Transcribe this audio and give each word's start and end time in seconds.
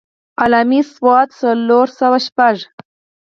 علّامي 0.41 0.81
ص 0.93 0.95
څلور 1.39 1.87
سوه 1.99 2.17
شپږ. 2.27 2.55